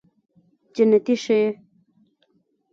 جنتي 0.75 1.15
شې 1.23 1.41